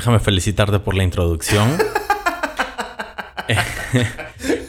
[0.00, 1.76] déjame felicitarte por la introducción.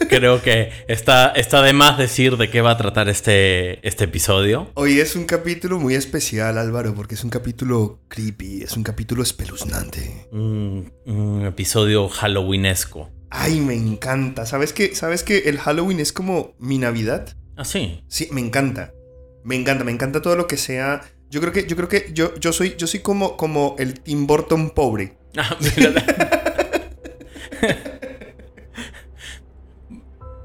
[0.10, 4.70] Creo que está, está de más decir de qué va a tratar este, este episodio.
[4.74, 9.24] Hoy es un capítulo muy especial, Álvaro, porque es un capítulo creepy, es un capítulo
[9.24, 10.28] espeluznante.
[10.34, 13.10] Un, un episodio halloweenesco.
[13.30, 14.46] Ay, me encanta.
[14.46, 17.38] ¿Sabes que, ¿Sabes que el Halloween es como mi Navidad?
[17.56, 18.04] ¿Ah, sí?
[18.10, 18.92] Sí, me encanta.
[19.46, 21.04] Me encanta, me encanta todo lo que sea.
[21.30, 24.28] Yo creo que, yo creo que yo, yo soy, yo soy como, como el Tim
[24.28, 25.21] Burton pobre.
[25.38, 25.58] Ah.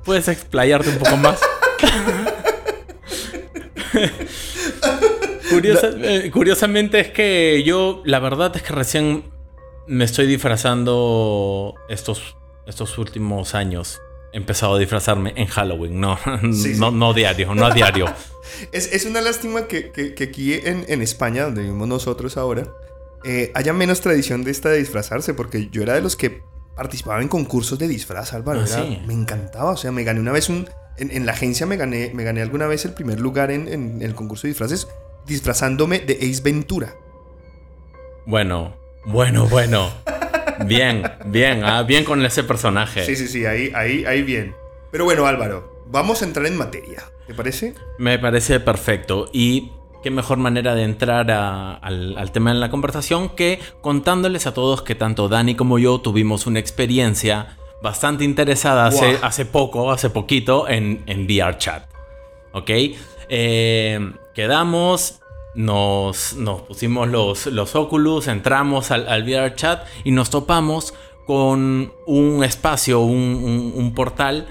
[0.05, 1.41] ¿Puedes explayarte un poco más?
[5.51, 9.25] Curiosa- eh, curiosamente es que yo, la verdad es que recién
[9.87, 14.01] me estoy disfrazando estos, estos últimos años.
[14.33, 16.19] He empezado a disfrazarme en Halloween, no,
[16.53, 16.81] Sí, sí.
[16.81, 18.07] no, no diario, no a diario.
[18.71, 22.63] Es, es una lástima que, que- que aquí en, en España, donde vivimos nosotros ahora,
[23.27, 26.41] eh, haya menos tradición de esta de disfrazarse, porque yo era de los que
[26.77, 28.61] participaba en concursos de disfraz, Álvaro.
[28.61, 29.03] Ah, era- sí.
[29.07, 30.69] Me encantaba, o sea, me gané una vez un...
[30.99, 34.01] En, en la agencia me gané, me gané alguna vez el primer lugar en, en
[34.01, 34.89] el concurso de disfraces
[35.27, 36.95] disfrazándome de Ace Ventura.
[38.25, 39.91] Bueno, bueno, bueno.
[40.65, 43.05] Bien, bien, ah, bien con ese personaje.
[43.05, 44.55] Sí, sí, sí, ahí, ahí, ahí bien.
[44.91, 47.75] Pero bueno, Álvaro, vamos a entrar en materia, ¿te parece?
[47.99, 49.29] Me parece perfecto.
[49.33, 49.73] Y
[50.07, 54.55] qué mejor manera de entrar a- al, al tema en la conversación que contándoles a
[54.55, 60.69] todos que tanto Dani como yo tuvimos una experiencia bastante interesada hace, poco, hace poquito,
[60.69, 61.91] en, en VRChat.
[62.53, 62.71] ¿Ok?
[63.29, 65.23] Eh, quedamos,
[65.57, 70.95] nos, nos pusimos los, los Oculus, entramos al, al VRChat y nos topamos
[71.27, 74.47] con un espacio, un, un- un portal,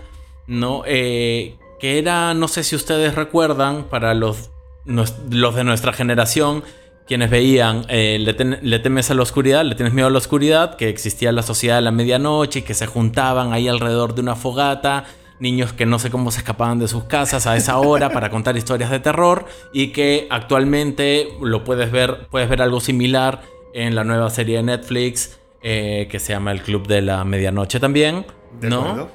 [0.47, 0.83] ¿no?
[0.85, 4.49] Eh, que era, no sé si ustedes recuerdan, para los,
[4.85, 6.63] nos- los de nuestra generación,
[7.07, 10.17] quienes veían eh, le, ten- le temes a la oscuridad, le tienes miedo a la
[10.17, 14.21] oscuridad, que existía la sociedad de la medianoche y que se juntaban ahí alrededor de
[14.21, 15.05] una fogata,
[15.39, 18.55] niños que no sé cómo se escapaban de sus casas a esa hora para contar
[18.57, 23.41] historias de terror y que actualmente lo puedes ver, puedes ver algo similar
[23.73, 27.79] en la nueva serie de Netflix eh, que se llama El Club de la Medianoche
[27.79, 28.25] también,
[28.61, 29.09] ¿De ¿no?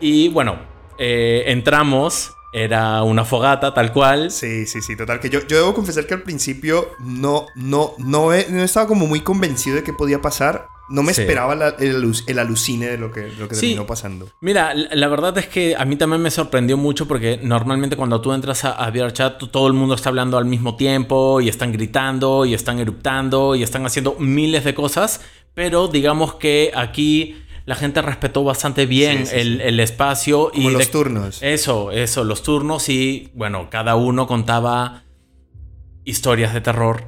[0.00, 0.56] Y bueno,
[0.98, 4.30] eh, entramos, era una fogata tal cual.
[4.30, 5.20] Sí, sí, sí, total.
[5.20, 9.06] Que yo, yo debo confesar que al principio no, no, no, he- no estaba como
[9.06, 10.68] muy convencido de qué podía pasar.
[10.88, 11.22] No me Sí.
[11.22, 13.62] esperaba la- el, el alucine de lo que, lo que Sí.
[13.62, 14.28] terminó pasando.
[14.40, 18.20] Mira, la la verdad es que a mí también me sorprendió mucho porque normalmente cuando
[18.20, 21.72] tú entras a, a VRChat todo el mundo está hablando al mismo tiempo y están
[21.72, 25.20] gritando y están eruptando y están haciendo miles de cosas,
[25.54, 30.70] pero digamos que aquí la gente respetó bastante bien Sí, sí, el, el espacio Como
[30.70, 31.42] y los de- turnos.
[31.42, 35.04] Eso, eso, los turnos y bueno, cada uno contaba
[36.04, 37.04] historias de terror,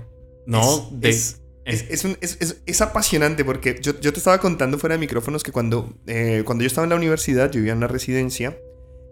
[0.46, 0.60] ¿no?
[0.60, 2.16] Es- De- es- Es, es un-
[2.64, 6.62] es apasionante porque yo, yo te estaba contando fuera de micrófonos que cuando, eh, cuando
[6.62, 8.56] yo estaba en la universidad, yo vivía en una residencia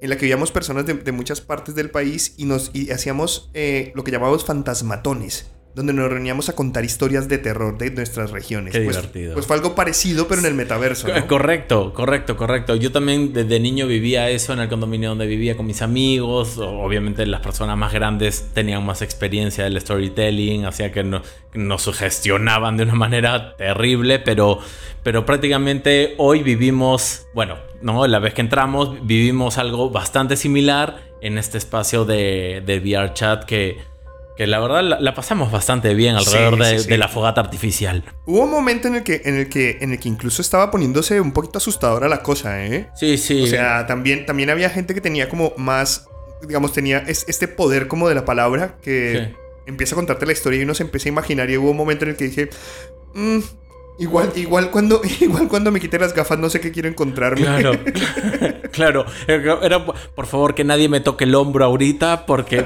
[0.00, 3.50] en la que vivíamos personas de, de muchas partes del país y, nos, y hacíamos
[3.52, 8.31] eh, lo que llamábamos fantasmatones, donde nos reuníamos a contar historias de terror de nuestras
[8.31, 8.72] regiones.
[8.72, 9.34] Qué Pues- divertido.
[9.34, 11.06] Pues fue algo parecido, pero en el metaverso.
[11.06, 11.26] ¿no?
[11.26, 12.76] Correcto, correcto, correcto.
[12.76, 16.56] Yo también desde niño vivía eso en el condominio donde vivía con mis amigos.
[16.56, 21.20] Obviamente las personas más grandes tenían más experiencia del storytelling, hacía que, no-
[21.53, 24.58] que nos sugestionaban de una manera terrible, pero,
[25.03, 31.37] pero prácticamente hoy vivimos, bueno, no, la vez que entramos vivimos algo bastante similar en
[31.37, 33.76] este espacio de, de VR chat que,
[34.37, 36.88] que la verdad la, la pasamos bastante bien alrededor Sí, de, sí, sí.
[36.91, 38.05] de la fogata artificial.
[38.27, 41.21] Hubo un momento en el, que, en, el que, en el que incluso estaba poniéndose
[41.21, 42.88] un poquito asustadora la cosa, ¿eh?
[42.94, 43.43] Sí, sí.
[43.43, 46.06] O sea, también, también había gente que tenía como más,
[46.47, 49.35] digamos, tenía es- este poder como de la palabra que
[49.67, 52.05] empieza a contarte la historia y uno se empieza a imaginar y hubo un momento
[52.05, 52.50] en el que dije,
[53.15, 53.38] "Mm,
[53.99, 57.41] igual, igual, cuando, igual cuando me quite las gafas no sé qué quiero encontrarme.
[57.43, 57.73] Claro,
[58.71, 59.06] claro.
[59.27, 62.65] Era, por favor, que nadie me toque el hombro ahorita porque...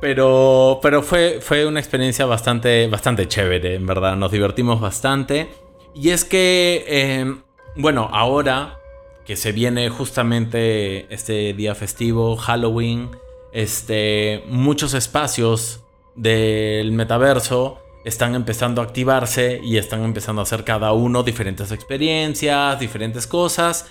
[0.00, 4.16] pero pero fue, fue una experiencia bastante, bastante chévere, en verdad.
[4.16, 5.48] Nos divertimos bastante.
[5.94, 7.34] Y es que, eh,
[7.76, 8.78] bueno, ahora
[9.24, 13.10] que se viene justamente este día festivo, Halloween,
[13.52, 15.80] este, muchos espacios
[16.14, 22.80] del metaverso están empezando a activarse y están empezando a hacer cada uno diferentes experiencias,
[22.80, 23.90] diferentes cosas,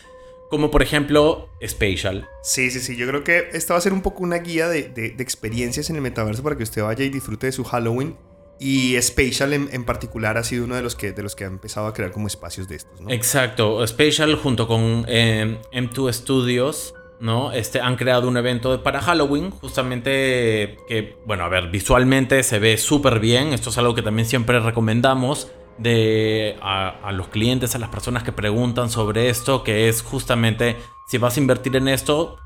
[0.50, 2.28] como por ejemplo Spatial.
[2.44, 2.96] Sí, sí, sí.
[2.98, 5.90] Yo creo que esta va a ser un poco una guía de, de- de experiencias
[5.90, 8.18] en el metaverso para que usted vaya y disfrute de su Halloween.
[8.62, 11.48] Y Spatial en, en particular ha sido uno de los, que, de los que ha
[11.48, 13.10] empezado a crear como espacios de estos, ¿no?
[13.10, 17.54] Exacto, Spatial junto con eh, M2 Studios, ¿no?
[17.54, 22.78] Este, han creado un evento para Halloween, justamente que, bueno, a ver, visualmente se ve
[22.78, 25.50] súper bien, esto es algo que también siempre recomendamos
[25.80, 30.78] de, a, a los clientes, a las personas que preguntan sobre esto, que es justamente,
[31.08, 32.38] si vas a invertir en esto,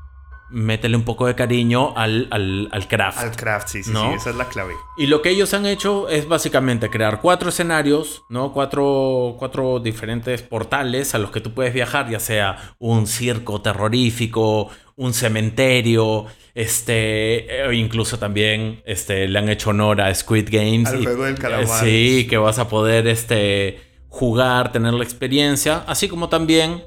[0.50, 3.18] métele un poco de cariño al, al, al craft.
[3.18, 4.10] Al craft, sí, sí, ¿No?
[4.10, 4.16] sí.
[4.16, 4.74] Esa es la clave.
[4.96, 8.52] Y lo que ellos han hecho es básicamente crear cuatro escenarios, ¿no?
[8.52, 14.70] Cuatro, cuatro diferentes portales a los que tú puedes viajar, ya sea un circo terrorífico,
[14.96, 20.88] un cementerio, este, e incluso también este, le han hecho honor a Squid Games.
[20.88, 21.84] Al juego del calamar.
[21.84, 26.84] Sí, que vas a poder este, jugar, tener la experiencia, así como también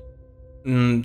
[0.64, 1.02] mm,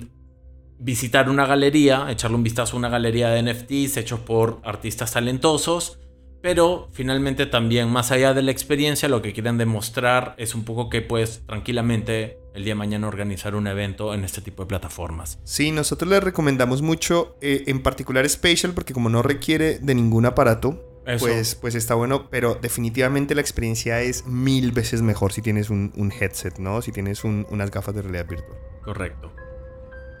[0.79, 5.99] visitar una galería, echarle un vistazo a una galería de NFTs hechos por artistas talentosos,
[6.43, 10.89] pero finalmente también más allá de la experiencia lo que quieren demostrar es un poco
[10.89, 15.39] que puedes tranquilamente el día de mañana organizar un evento en este tipo de plataformas.
[15.45, 20.25] Sí, nosotros les recomendamos mucho, eh, en particular Spatial, porque como no requiere de ningún
[20.25, 21.25] aparato, Eso.
[21.25, 25.93] pues, pues está bueno, pero definitivamente la experiencia es mil veces mejor si tienes un,
[25.95, 26.81] un headset, ¿no?
[26.81, 28.57] Si tienes un- unas gafas de realidad virtual.
[28.83, 29.31] Correcto.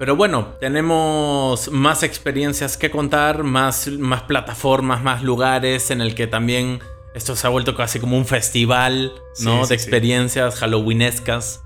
[0.03, 6.27] Pero bueno, tenemos más experiencias que contar, más, más plataformas, más lugares en el que
[6.27, 6.81] también
[7.15, 9.53] esto se ha vuelto casi como un festival, ¿no?
[9.53, 9.73] Sí, de sí, sí.
[9.75, 11.63] experiencias halloweenescas,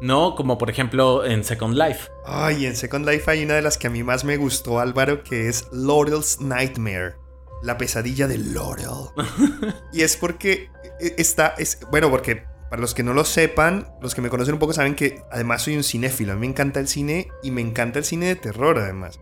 [0.00, 0.36] ¿no?
[0.36, 2.08] Como por ejemplo en Second Life.
[2.24, 5.22] Ay, en Second Life hay una de las que a mí más me gustó, Álvaro,
[5.22, 7.16] que es Laurel's Nightmare.
[7.62, 9.10] La pesadilla de Laurel.
[9.92, 11.48] y es porque eh, está.
[11.58, 14.72] Es, bueno, porque para los que no lo sepan, los que me conocen un poco
[14.72, 16.32] saben que además soy un cinéfilo.
[16.32, 19.18] A mí me encanta el cine y me encanta el cine de terror, además.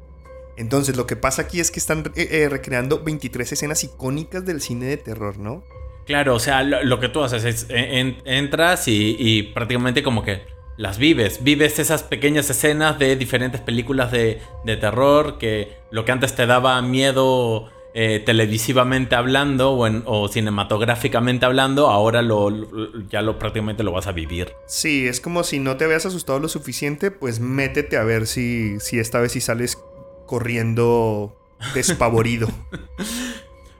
[0.57, 4.61] Entonces, lo que pasa aquí es que están eh, eh, recreando 23 escenas icónicas del
[4.61, 5.65] cine de terror, ¿no?
[6.05, 10.43] Claro, o sea, lo, que tú haces es en- entras y, y prácticamente como que
[10.77, 11.43] las vives.
[11.43, 16.47] Vives esas pequeñas escenas de diferentes películas de, de terror que lo que antes te
[16.47, 22.69] daba miedo eh, televisivamente hablando o, en- o cinematográficamente hablando, ahora lo, lo-
[23.11, 24.53] ya lo prácticamente lo vas a vivir.
[24.67, 28.79] Sí, es como si no te habías asustado lo suficiente, pues métete a ver si,
[28.79, 29.79] si esta vez sí sales
[30.27, 31.35] corriendo
[31.75, 32.49] despavorido.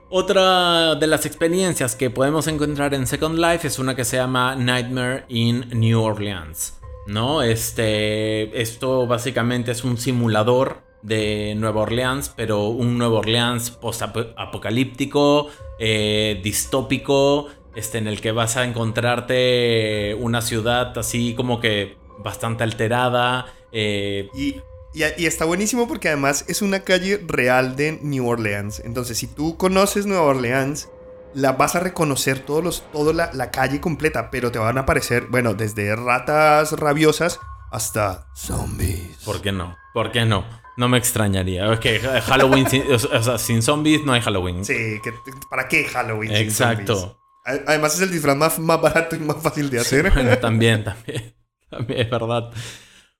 [0.09, 4.55] Otra de las experiencias que podemos encontrar en Second Life es una que se llama
[4.55, 6.75] Nightmare in New Orleans.
[7.07, 7.41] ¿No?
[7.43, 8.59] Este.
[8.61, 15.47] Esto básicamente es un simulador de Nueva Orleans, pero un Nueva Orleans post-apocalíptico,
[15.79, 22.63] eh, distópico, este, en el que vas a encontrarte una ciudad así como que bastante
[22.63, 23.45] alterada.
[23.71, 24.55] eh, Y,
[24.93, 28.81] y, y está buenísimo porque además es una calle real de New Orleans.
[28.83, 30.89] Entonces, si tú conoces Nueva Orleans,
[31.35, 34.81] la vas a reconocer todos los, toda la, la calle completa, pero te van a
[34.81, 37.39] aparecer, bueno, desde ratas rabiosas
[37.71, 39.17] hasta zombies.
[39.23, 39.77] ¿Por qué no?
[39.93, 40.43] ¿Por qué no?
[40.79, 41.73] No me extrañaría.
[41.73, 44.63] Es que Halloween sin, o sea, sin zombies no hay Halloween.
[44.63, 45.13] Sí, que,
[45.49, 46.33] ¿para qué Halloween?
[46.33, 46.79] sin zombies?
[46.79, 47.21] Exacto.
[47.43, 50.09] Además es el disfraz más, más barato y más fácil de hacer.
[50.13, 51.35] Bueno, también, también.
[51.69, 52.51] También es verdad.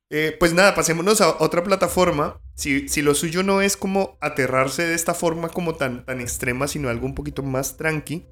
[0.10, 2.40] Eh, pues nada, pasémonos a otra plataforma.
[2.56, 6.66] Si, si lo suyo no es como aterrarse de esta forma como tan, tan extrema,
[6.66, 8.26] sino algo un poquito más tranqui,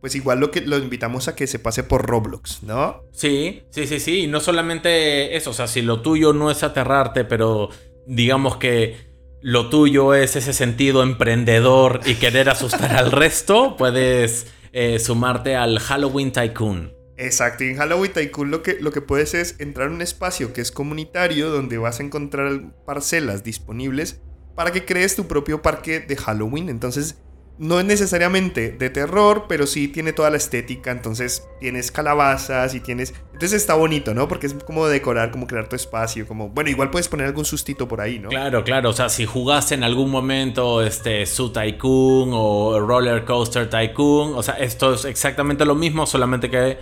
[0.00, 3.02] pues igual lo que lo invitamos a que se pase por Roblox, ¿no?
[3.12, 4.20] Sí, sí, sí, sí.
[4.20, 7.68] Y no solamente eso, o sea, si lo tuyo no es aterrarte, pero
[8.06, 14.98] digamos que lo tuyo es ese sentido emprendedor y querer asustar al resto, puedes eh,
[14.98, 16.92] sumarte al Halloween Tycoon.
[17.16, 20.52] Exacto, y en Halloween Tycoon lo que, lo que puedes es entrar a un espacio
[20.52, 24.20] que es comunitario donde vas a encontrar parcelas disponibles
[24.54, 26.68] para que crees tu propio parque de Halloween.
[26.68, 27.18] Entonces,
[27.58, 30.90] no es necesariamente de terror, pero sí tiene toda la estética.
[30.90, 33.14] Entonces, tienes calabazas y tienes.
[33.32, 34.28] Entonces, está bonito, ¿no?
[34.28, 36.26] Porque es como decorar, como crear tu espacio.
[36.26, 38.30] Como, bueno, igual puedes poner algún sustito por ahí, ¿no?
[38.30, 38.90] Claro, claro.
[38.90, 44.42] O sea, si jugaste en algún momento este Zoo Tycoon o Roller Coaster Tycoon, o
[44.42, 46.78] sea, esto es exactamente lo mismo, solamente que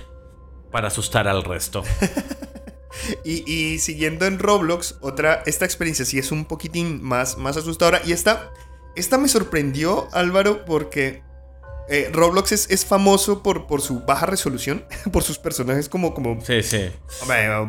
[0.70, 1.82] para asustar al resto.
[3.24, 8.02] Y, y siguiendo en Roblox, otra, esta experiencia sí es un poquitín más, más asustadora.
[8.04, 8.50] Y esta,
[8.96, 11.22] esta me sorprendió, Álvaro, porque
[11.88, 16.14] eh, Roblox es, es famoso por, por su baja resolución, por sus personajes como...
[16.14, 16.90] como Sí, sí.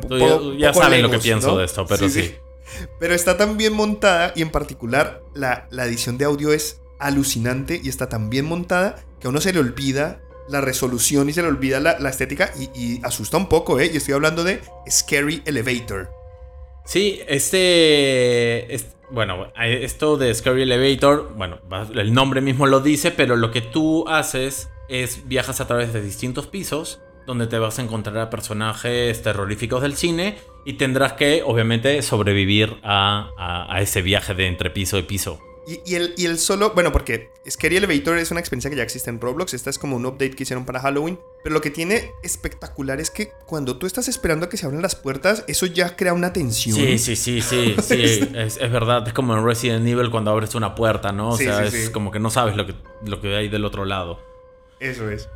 [0.02, 1.58] Tú poco- ya ya poco saben lo que pienso ¿no?
[1.58, 2.36] de esto, pero sí.
[3.00, 7.82] Pero está tan bien montada y en particular la, la edición de audio es alucinante
[7.84, 11.42] y está tan bien montada que a uno se le olvida la resolución y se
[11.42, 13.90] le olvida la, la estética y, y asusta un poco, ¿eh?
[13.94, 16.10] Y estoy hablando de Scary Elevator.
[16.92, 21.60] Sí, este, es- bueno, esto de Scary Elevator, bueno,
[21.96, 26.02] el nombre mismo lo dice, pero lo que tú haces es viajas a través de
[26.02, 31.44] distintos pisos donde te vas a encontrar a personajes terroríficos del cine y tendrás que,
[31.46, 35.40] obviamente, sobrevivir a, a- a ese viaje de entre piso y piso.
[35.68, 38.84] Y, y el, y el solo, bueno, porque Scary Elevator es una experiencia que ya
[38.84, 39.54] existe en Roblox.
[39.54, 41.20] Esta es como un update que hicieron para Halloween.
[41.44, 44.82] Pero lo que tiene espectacular es que cuando tú estás esperando a que se abran
[44.82, 46.76] las puertas, eso ya crea una tensión.
[46.76, 50.56] Sí, sí, sí, sí, sí, es, es verdad, es como en Resident Evil cuando abres
[50.56, 51.30] una puerta, ¿no?
[51.30, 52.74] O Sí, sea, sí, es como que no sabes lo que,
[53.06, 54.20] lo que hay del otro lado.
[54.80, 55.30] Eso es.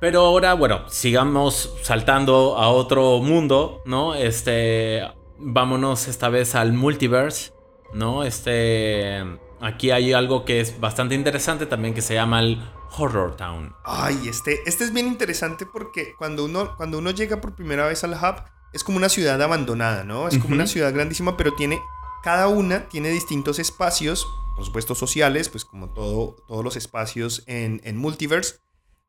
[0.00, 4.14] Pero ahora, bueno, sigamos saltando a otro mundo, ¿no?
[4.14, 5.02] Este,
[5.38, 7.52] vámonos esta vez al multiverse,
[7.92, 8.24] ¿no?
[8.24, 9.22] Este,
[9.60, 12.60] aquí hay algo que es bastante interesante también que se llama el
[12.96, 13.74] Horror Town.
[13.84, 18.04] Ay, este, este es bien interesante porque cuando uno, cuando uno llega por primera vez
[18.04, 20.28] al hub, es como una ciudad abandonada, ¿no?
[20.28, 21.80] Es como una ciudad grandísima, pero tiene.
[22.22, 27.80] Cada una tiene distintos espacios, por supuesto sociales, pues como todo, todos los espacios en,
[27.84, 28.56] en Multiverse.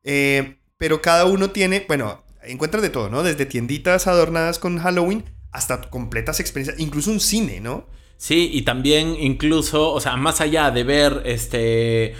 [0.03, 3.21] Eh, pero cada uno tiene, bueno, encuentras de todo, ¿no?
[3.21, 7.87] Desde tienditas adornadas con Halloween hasta completas experiencias, incluso un cine, ¿no?
[8.21, 12.13] Sí, y también incluso, o sea, más allá de ver este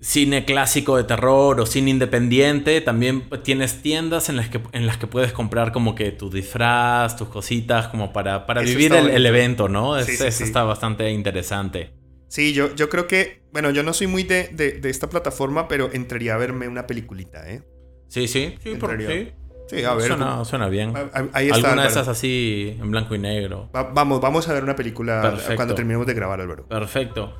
[0.00, 4.96] cine clásico de terror o cine independiente, también tienes tiendas en las que, en las
[4.96, 9.24] que puedes comprar como que tu disfraz, tus cositas, como para, para Eso vivir el,
[9.24, 9.96] evento, ¿no?
[9.96, 10.42] Es- Sí, sí, eso sí.
[10.42, 11.92] está bastante interesante.
[12.26, 15.68] Sí, yo, yo creo que, bueno, yo no soy muy de, de- de esta plataforma,
[15.68, 17.62] pero entraría a verme una peliculita, ¿eh?
[18.08, 19.28] Sí, sí, sí, por, sí.
[19.72, 20.06] Sí, a ver.
[20.08, 20.92] Suena, suena bien.
[20.94, 21.68] Ah, ah, Ahí está.
[21.68, 23.70] Alguna de esas así en blanco y negro.
[23.74, 25.56] Va- vamos, vamos a ver una película Perfecto.
[25.56, 26.66] cuando terminemos de grabar, Álvaro.
[26.68, 27.32] Perfecto.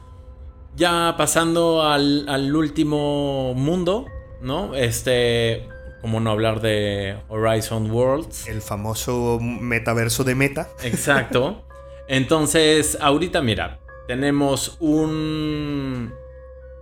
[0.74, 4.06] Ya pasando al, al último mundo,
[4.40, 4.74] ¿no?
[4.74, 5.68] Este,
[6.00, 8.48] como no hablar de Horizon Worlds.
[8.48, 10.68] El famoso metaverso de Meta.
[10.82, 11.66] Exacto.
[12.08, 16.12] Entonces, ahorita mira, tenemos un,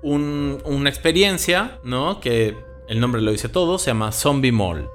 [0.02, 2.20] un- una experiencia, ¿no?
[2.20, 2.56] Que
[2.88, 4.88] el nombre lo dice todo, se llama Zombie Mall.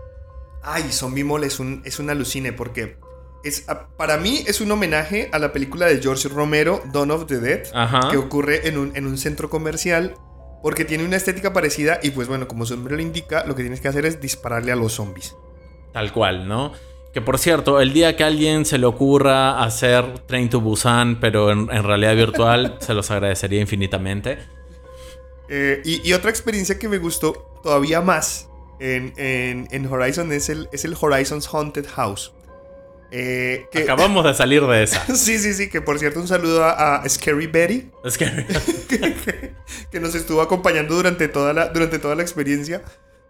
[0.66, 2.98] Ay, Zombie Mall es un, es un alucine porque
[3.44, 3.66] es,
[3.98, 7.68] para mí es un homenaje a la película de George Romero, Dawn of the Dead,
[7.74, 8.10] Ajá.
[8.10, 10.16] que ocurre en un, en un centro comercial
[10.64, 13.62] porque tiene una estética parecida y pues bueno, como su nombre lo indica, lo que
[13.62, 15.36] tienes que hacer es dispararle a los zombies.
[15.94, 16.72] Tal cual, ¿no?
[17.14, 21.20] Que por cierto, el día que a alguien se le ocurra hacer Train to Busan,
[21.20, 24.40] pero en, en realidad virtual, se los agradecería infinitamente.
[25.48, 30.50] Eh, y, y otra experiencia que me gustó todavía más en, en- en Horizon es
[30.50, 32.34] el, es el Horizon's Haunted House.
[33.12, 35.06] Eh, que- Acabamos de salir de esa.
[35.16, 38.26] sí, sí, sí, que por cierto un saludo a, a Scary Betty, Es que
[39.92, 42.84] que nos estuvo acompañando durante toda la, durante toda la experiencia.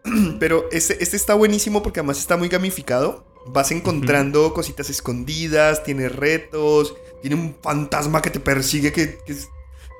[0.40, 3.26] Pero este, este está buenísimo porque además está muy gamificado.
[3.48, 9.50] Vas encontrando cositas escondidas, tiene retos, tiene un fantasma que te persigue que, que es,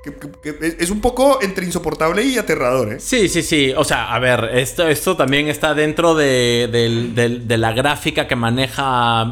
[0.06, 3.00] que- que- que es un poco entre insoportable y aterrador, ¿eh?
[3.00, 3.74] Sí, sí, sí.
[3.76, 9.24] O sea, a ver, esto, esto también está dentro de, la gráfica que maneja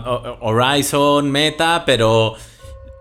[0.42, 2.36] Horizon, Meta, pero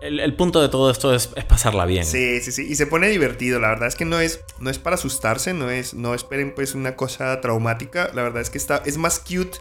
[0.01, 2.05] el, el punto de todo esto es, es pasarla bien.
[2.05, 2.67] Sí, sí, sí.
[2.69, 3.59] Y se pone divertido.
[3.59, 6.75] La verdad es que no es, no es para asustarse, no es, no esperen pues
[6.75, 8.11] una cosa traumática.
[8.13, 9.57] La verdad es que está, es más cute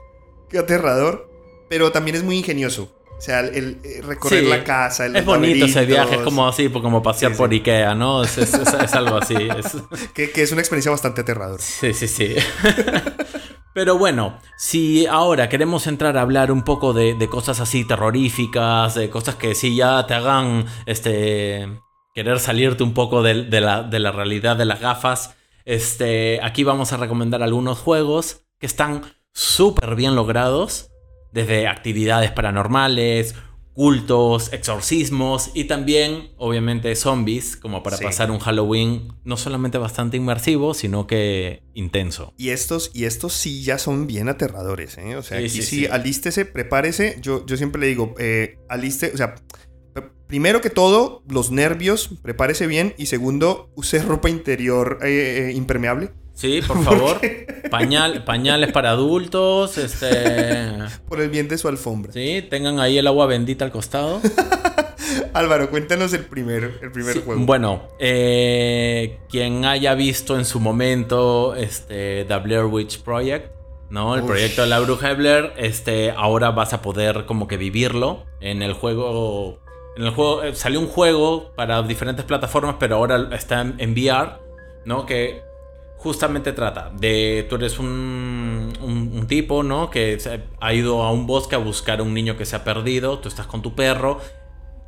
[0.49, 1.31] que aterrador,
[1.69, 2.92] pero también es muy ingenioso.
[3.23, 6.23] O sea, el, el, eh, recorrer Sí, la casa, el Es bonito ese viaje, es
[6.23, 8.25] como así, como pasear Sí, por Ikea, ¿no?
[8.25, 9.37] Es, es- es- es algo así.
[10.14, 11.62] que, que es una experiencia bastante aterradora.
[11.62, 12.35] Sí, sí, sí.
[13.75, 18.97] Pero bueno, si ahora queremos entrar a hablar un poco de, de cosas así terroríficas,
[18.97, 21.69] de cosas que sí ya te hagan este,
[22.17, 26.64] querer salirte un poco de, de la, de la realidad de las gafas, este, aquí
[26.64, 29.02] vamos a recomendar algunos juegos que están
[29.33, 30.88] súper bien logrados,
[31.33, 33.35] desde actividades paranormales,
[33.75, 38.05] cultos, exorcismos y también, obviamente, zombies, como para Sí.
[38.05, 42.35] pasar un Halloween no solamente bastante inmersivo, sino que intenso.
[42.37, 45.17] Y estos, y estos sí ya son bien aterradores, ¿eh?
[45.17, 47.17] O sea, Sí, sí, sí, alístese, prepárese.
[47.23, 49.37] Yo, yo siempre le digo, eh, aliste, o sea,
[50.27, 52.95] primero que todo, los nervios, prepárese bien.
[52.99, 56.11] Y segundo, use ropa interior eh, eh, impermeable.
[56.35, 57.21] Sí, por favor.
[57.71, 60.79] Pañal, pañales para adultos, este...
[61.09, 62.12] Por el bien de su alfombra.
[62.12, 64.21] Sí, tengan ahí el agua bendita al costado.
[65.35, 67.45] Álvaro, cuéntanos el primer, el primer Sí, juego.
[67.45, 73.53] Bueno, eh, quien haya visto en su momento este, The Blair Witch Project,
[73.91, 74.15] ¿no?
[74.15, 74.29] El Uf.
[74.29, 78.62] proyecto de la bruja de Blair, este, ahora vas a poder como que vivirlo en
[78.62, 79.61] el juego.
[79.97, 83.93] En el juego eh, salió un juego para diferentes plataformas, pero ahora está en, en
[83.93, 84.39] VR,
[84.87, 85.05] ¿no?
[85.05, 85.43] Que
[86.02, 89.88] justamente trata de tú eres un, un- tipo, ¿no?
[89.90, 90.18] Que
[90.61, 93.28] ha ido a un bosque a buscar a un niño que se ha perdido, tú
[93.28, 94.18] estás con tu perro,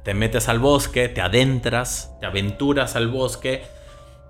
[0.05, 3.63] te metes al bosque, te adentras, te aventuras al bosque,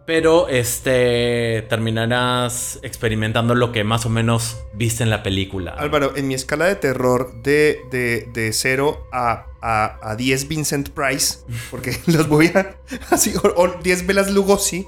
[0.06, 5.72] pero este terminarás experimentando lo que más o menos viste en la película.
[5.72, 10.90] Álvaro, en mi escala de terror de, de, de 0 a, a, a 10 Vincent
[10.90, 11.38] Price,
[11.70, 12.76] porque los voy a...
[13.10, 14.86] Así, o, o 10 Velas Lugosi,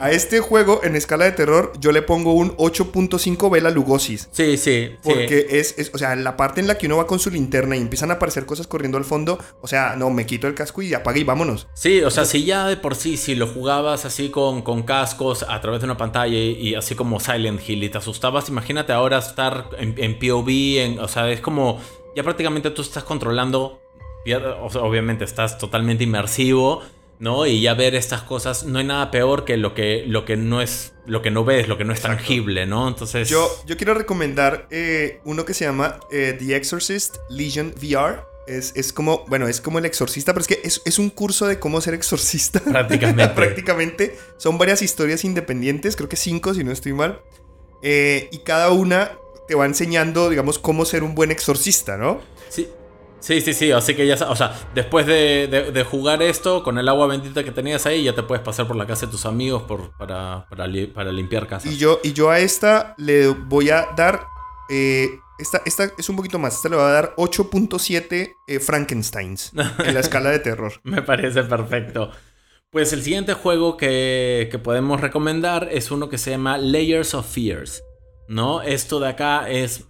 [0.00, 4.28] a este juego en escala de terror yo le pongo un 8.5 Vela Lugosis.
[4.32, 4.96] Sí, sí, sí.
[5.02, 7.76] Porque es, es, o sea, la parte en la que uno va con su linterna
[7.76, 10.82] y empiezan a aparecer cosas corriendo al fondo, o sea, no, me quito el casco
[10.82, 11.66] y apague y vámonos.
[11.74, 15.44] Sí, o sea, si ya de por sí, si lo jugabas así con, con cascos
[15.48, 18.92] a través de una pantalla y, y así como Silent Hill y te asustabas, imagínate
[18.92, 21.80] ahora estar en, en POV, en, o sea, es como,
[22.14, 23.80] ya prácticamente tú estás controlando,
[24.80, 26.82] obviamente estás totalmente inmersivo.
[27.18, 27.46] ¿No?
[27.46, 30.60] Y ya ver estas cosas, no hay nada peor que lo que, lo que no
[30.60, 32.18] es, lo que no ves, lo que no es Exacto.
[32.18, 32.88] tangible, ¿no?
[32.88, 33.28] Entonces.
[33.28, 38.22] Yo, yo quiero recomendar eh, uno que se llama eh, The Exorcist Legion VR.
[38.46, 41.46] Es, es, como, bueno, es como el exorcista, pero es que es, es un curso
[41.46, 42.60] de cómo ser exorcista.
[42.64, 43.34] Prácticamente.
[43.34, 44.18] Prácticamente.
[44.36, 47.22] Son varias historias independientes, creo que cinco, si no estoy mal.
[47.82, 49.12] Eh, y cada una
[49.48, 52.20] te va enseñando, digamos, cómo ser un buen exorcista, ¿no?
[52.50, 52.68] Sí.
[53.24, 56.76] Sí, sí, sí, así que ya, o sea, después de, de, de, jugar esto, con
[56.76, 59.24] el agua bendita que tenías ahí, ya te puedes pasar por la casa de tus
[59.24, 61.66] amigos por, para, para, para limpiar casa.
[61.66, 64.26] Y yo, y yo a esta le voy a dar,
[64.68, 69.52] eh, esta, esta es un poquito más, esta le voy a dar 8.7 eh, Frankensteins
[69.78, 70.74] en la escala de terror.
[70.82, 72.10] Me parece perfecto.
[72.68, 77.26] Pues el siguiente juego que, que podemos recomendar es uno que se llama Layers of
[77.26, 77.82] Fears,
[78.28, 78.60] ¿no?
[78.60, 79.86] Esto de acá es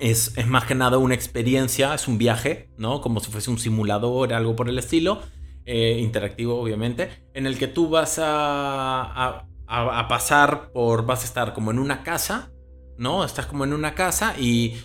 [0.00, 3.00] es, es, más que nada una experiencia, es un viaje, ¿no?
[3.00, 5.20] Como si fuese un simulador, algo por el estilo,
[5.64, 11.26] eh, interactivo obviamente, en el que tú vas a, a, a, pasar por, vas a
[11.26, 12.52] estar como en una casa,
[12.98, 13.24] ¿no?
[13.24, 14.78] Estás como en una casa y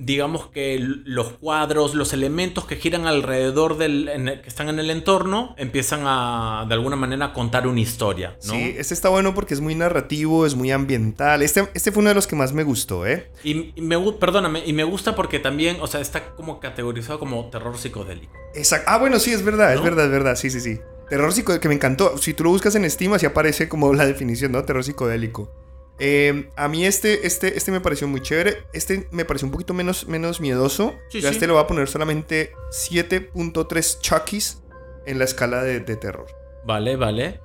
[0.00, 4.90] digamos que los cuadros, los elementos que giran alrededor del, el, que están en el
[4.90, 8.54] entorno, empiezan a, de alguna manera, a contar una historia, ¿no?
[8.54, 11.42] Sí, este está bueno porque es muy narrativo, es muy ambiental.
[11.42, 13.30] Este, este fue uno de los que más me gustó, ¿eh?
[13.44, 17.50] Y, y, me, perdóname, y me gusta porque también, o sea, está como categorizado como
[17.50, 18.32] terror psicodélico.
[18.54, 18.86] Exacto.
[18.90, 19.80] Ah, bueno, sí, es verdad, ¿no?
[19.80, 20.78] es verdad, es verdad, sí, sí, sí.
[21.10, 22.16] Terror psicodélico, que me encantó.
[22.16, 24.64] Si tú lo buscas en Steam, así aparece como la definición, ¿no?
[24.64, 25.69] Terror psicodélico.
[26.02, 28.64] Eh, a mí este, este, este me pareció muy chévere.
[28.72, 30.94] Este me pareció un poquito menos, menos miedoso.
[31.10, 31.36] Sí, Yo a sí.
[31.36, 34.62] este le voy a poner solamente 7.3 Chuckies
[35.06, 36.26] en la escala de, de, terror.
[36.64, 37.40] Vale, vale.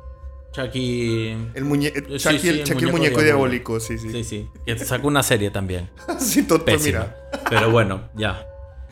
[0.53, 1.35] Chucky.
[1.53, 3.77] El, muñe Chucky, sí, sí, el, Chucky, el, muñeco, muñeco diabólico.
[3.77, 4.09] diabólico, sí, sí.
[4.11, 4.49] Sí, sí.
[4.65, 5.89] Que te sacó una serie también.
[6.19, 7.29] sí, todo, mira.
[7.49, 8.47] Pero bueno, ya.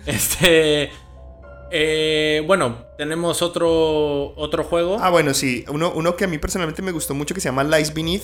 [0.06, 0.92] Este.
[1.72, 4.98] Eh, bueno, tenemos otro, otro juego.
[5.00, 5.64] Ah, bueno, sí.
[5.70, 8.24] Uno, uno que a mí personalmente me gustó mucho que se llama Lies Beneath.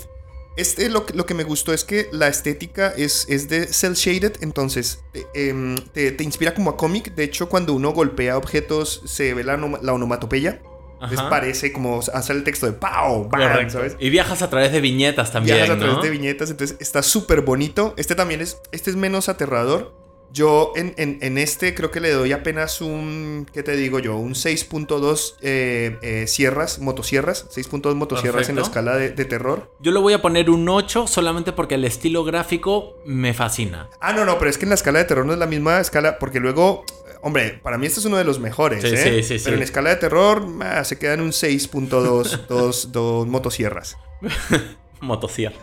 [0.60, 4.34] Este lo, lo, que me gustó es que la estética es, es de cel shaded,
[4.42, 7.16] entonces eh, te, te, inspira como a cómic.
[7.16, 10.62] De hecho, cuando uno golpea objetos se ve la, la onomatopeya.
[11.02, 12.78] Entonces parece como hacer el texto de.
[12.78, 13.96] Bam, ¿sabes?
[14.00, 15.56] Y viajas a través de viñetas también.
[15.56, 15.86] Viajas a ¿no?
[15.86, 17.94] través de viñetas, entonces está súper bonito.
[17.96, 19.94] Este también es, este es menos aterrador.
[20.32, 24.16] Yo en, en, en, este creo que le doy apenas un, ¿qué te digo yo?
[24.16, 28.52] Un 6.2 eh, eh, sierras, motosierras, 6.2 motosierras Perfecto.
[28.52, 29.74] en la escala de, de, terror.
[29.80, 33.90] Yo le voy a poner un 8 solamente porque el estilo gráfico me fascina.
[34.02, 35.80] Ah, no, no, pero es que en la escala de terror no es la misma
[35.80, 36.86] escala, porque luego,
[37.22, 39.24] hombre, para mí este es uno de los mejores, sí, ¿eh?
[39.24, 43.98] Sí, sí, pero en escala de terror ah, se quedan un 6.2 dos, dos motosierras.
[45.02, 45.60] motosierras.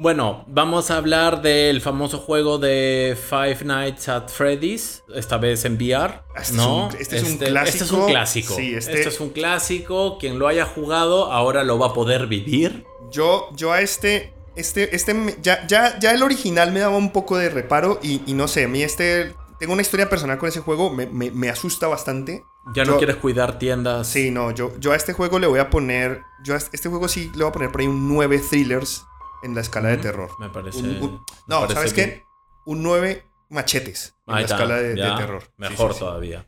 [0.00, 5.74] Bueno, vamos a hablar del famoso juego de Five Nights at Freddy's, esta vez en
[5.74, 6.22] VR.
[6.34, 6.88] Este ¿no?
[6.88, 7.68] Es un, este, este, es un clásico.
[7.68, 8.54] Este es un clásico.
[8.54, 8.92] Sí, este...
[8.94, 9.08] este...
[9.10, 10.16] es un clásico.
[10.18, 12.86] Quien lo haya jugado ahora lo va a poder vivir.
[13.10, 17.36] Yo, yo a este, este, este, ya, ya, ya el original me daba un poco
[17.36, 20.60] de reparo y, y no sé, a mí este, tengo una historia personal con ese
[20.60, 22.42] juego, me, me, me asusta bastante.
[22.74, 24.06] Ya no yo, quieres cuidar tiendas.
[24.06, 27.06] Sí, no, yo, yo a este juego le voy a poner, yo a este juego
[27.06, 29.04] sí le voy a poner por ahí un 9 thrillers
[29.42, 30.30] en la escala de terror.
[30.38, 30.80] Me parece.
[30.80, 32.22] Un, un, no, me parece ¿sabes qué?
[32.66, 35.44] Un 9 machetes en Ahí la está, escala de, terror.
[35.56, 36.46] Mejor sí, sí, todavía.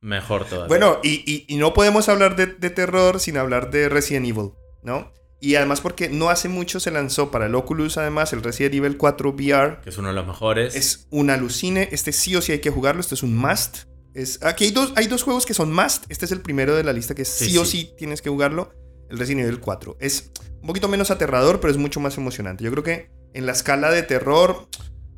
[0.00, 0.68] Mejor todavía.
[0.68, 4.52] Bueno, y, y, y, no podemos hablar de, de, terror sin hablar de Resident Evil,
[4.82, 5.12] ¿no?
[5.40, 8.96] Y además porque no hace mucho se lanzó para el Oculus, además, el Resident Evil
[8.98, 9.80] 4 VR.
[9.82, 10.74] Que es uno de los mejores.
[10.74, 11.88] Es un alucine.
[11.92, 13.00] Este sí o sí hay que jugarlo.
[13.00, 13.84] Este es un must.
[14.12, 16.04] Es, aquí hay dos, hay dos juegos que son must.
[16.10, 18.74] Este es el primero de la lista que sí o sí tienes que jugarlo.
[19.10, 19.96] El Resident Evil 4.
[20.00, 22.64] Es un poquito menos aterrador, pero es mucho más emocionante.
[22.64, 24.68] Yo creo que en la escala de terror,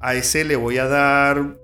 [0.00, 1.56] a ese le voy a dar.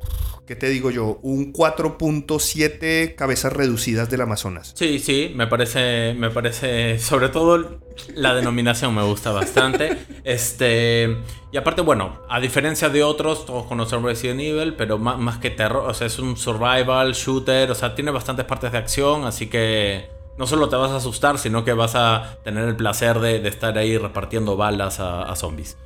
[0.49, 1.21] ¿qué te digo yo?
[1.23, 4.73] Un 4.7 cabezas reducidas del Amazonas.
[4.75, 7.83] Sí, sí, me parece, me parece, sobre todo
[8.15, 9.99] la denominación me gusta bastante.
[10.25, 11.19] este,
[11.53, 15.51] y aparte, bueno, a diferencia de otros, todos conocen Resident Evil, pero más, más que
[15.51, 19.49] terror, o sea, es un survival, shooter, o sea, tiene bastantes partes de acción, así
[19.49, 20.09] que
[20.39, 23.49] no solo te vas a asustar, sino que vas a tener el placer de, de
[23.49, 25.77] estar ahí repartiendo balas a, a zombies.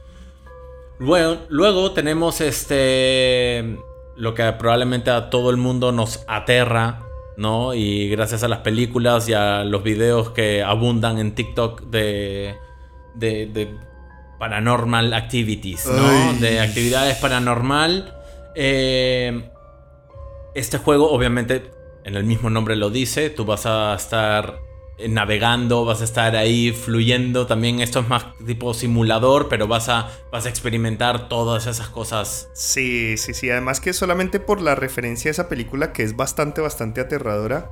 [0.98, 3.76] Luego, luego tenemos este
[4.14, 7.00] lo que probablemente a todo el mundo nos aterra,
[7.36, 7.72] ¿no?
[7.72, 12.54] Y gracias a las películas y a los videos que abundan en TikTok de,
[13.14, 13.74] de, de
[14.38, 16.06] paranormal activities, ¿no?
[16.06, 16.38] Ay.
[16.40, 18.14] De actividades paranormal.
[18.54, 19.50] Eh,
[20.54, 21.70] este juego, obviamente,
[22.04, 24.60] en el mismo nombre lo dice, tú vas a estar
[25.08, 27.46] navegando, vas a estar ahí fluyendo.
[27.46, 32.48] También esto es más tipo simulador, pero vas a, vas a experimentar todas esas cosas.
[32.54, 33.50] Sí, sí, sí.
[33.50, 37.70] Además que solamente por la referencia a esa película, que es bastante, bastante aterradora,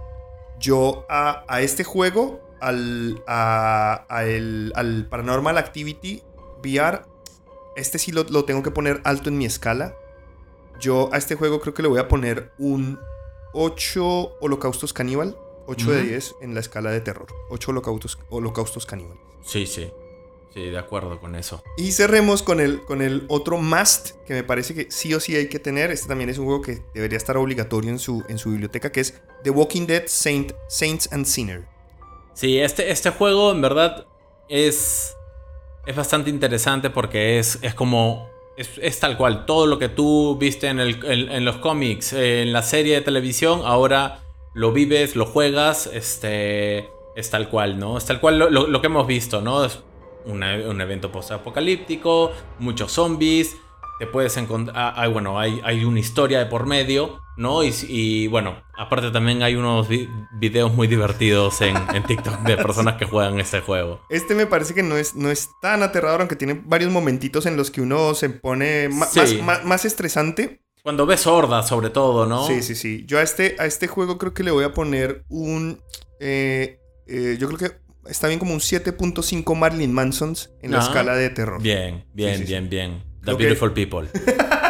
[0.58, 6.22] yo a, este juego, al, a- a al Paranormal Activity
[6.62, 7.02] VR,
[7.76, 9.94] este sí lo tengo que poner alto en mi escala.
[10.80, 12.98] Yo a este juego creo que le voy a poner un
[13.52, 15.36] 8 holocaustos caníbal.
[15.66, 16.08] 8 de Ujú.
[16.08, 17.26] 10 en la escala de terror.
[17.50, 19.18] 8 holocaustos, holocaustos caníbal.
[19.44, 19.92] Sí, sí.
[20.52, 21.62] Sí, de acuerdo con eso.
[21.76, 25.36] Y cerremos con el, con el otro must que me parece que sí o sí
[25.36, 25.92] hay que tener.
[25.92, 29.00] Este también es un juego que debería estar obligatorio en su, en su biblioteca, que
[29.00, 31.68] es The Walking Dead Saint, Saints and Sinner.
[32.34, 34.06] Sí, este, este juego en verdad
[34.48, 35.14] es,
[35.86, 38.29] es bastante interesante porque es, es como...
[38.60, 42.52] Es, tal cual, todo lo que tú viste en, el- en- los cómics, eh, en
[42.52, 44.18] la serie de televisión, ahora
[44.54, 47.96] lo vives, lo juegas, este, es tal cual, ¿no?
[47.96, 49.64] Es tal cual lo, lo- que hemos visto, ¿no?
[49.64, 49.80] Es
[50.26, 50.42] un
[50.80, 53.56] evento post-apocalíptico, muchos zombies,
[53.98, 57.64] te puedes encontrar, hay, bueno, hay, hay una historia de por medio, ¿no?
[57.64, 62.56] Y, y, bueno, aparte también hay unos vi- videos muy divertidos en, en TikTok de
[62.58, 64.00] personas que juegan este juego.
[64.10, 67.56] Este me parece que no es, no es tan aterrador, aunque tiene varios momentitos en
[67.56, 69.40] los que uno se pone Sí.
[69.42, 70.62] más, más- estresante.
[70.82, 72.46] Cuando ves hordas, sobre todo, ¿no?
[72.46, 73.04] Sí, sí, sí.
[73.06, 75.80] Yo a este, a este juego creo que le voy a poner un...
[76.20, 77.76] eh, eh, yo creo que
[78.10, 81.60] está bien como un 7.5 Marilyn Mansons en la Ah, escala de terror.
[81.62, 82.48] Bien, bien, Sí, sí, sí.
[82.52, 83.04] bien, bien.
[83.24, 84.08] The que- Beautiful People.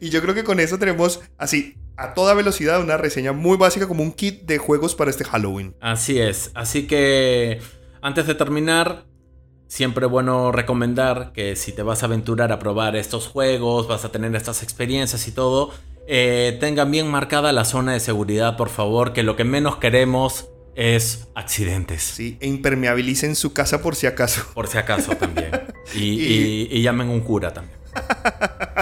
[0.00, 3.86] Y yo creo que con eso tenemos así, a toda velocidad, una reseña muy básica
[3.88, 5.74] como un kit de juegos para este Halloween.
[5.80, 6.50] Así es.
[6.54, 7.60] Así que
[8.02, 9.04] antes de terminar,
[9.68, 14.10] siempre bueno recomendar que si te vas a aventurar a probar estos juegos, vas a
[14.12, 15.72] tener estas experiencias y todo,
[16.08, 20.48] eh, tengan bien marcada la zona de seguridad, por favor, que lo que menos queremos
[20.74, 22.02] es accidentes.
[22.02, 24.42] Sí, e impermeabilicen su casa por si acaso.
[24.54, 25.50] Por si acaso también.
[25.94, 27.76] Y, Y- y- y llamen un cura también.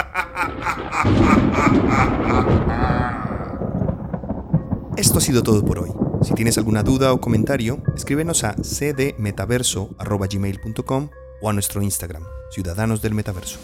[4.97, 5.91] Esto ha sido todo por hoy.
[6.21, 11.09] Si tienes alguna duda o comentario, escríbenos a cdmetaverso.gmail.com
[11.41, 13.57] o a nuestro Instagram, Ciudadanos del Metaverso.